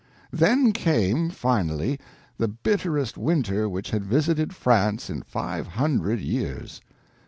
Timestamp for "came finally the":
0.71-2.47